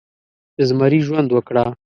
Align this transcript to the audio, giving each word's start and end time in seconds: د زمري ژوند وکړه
د 0.57 0.59
زمري 0.69 0.99
ژوند 1.07 1.29
وکړه 1.31 1.65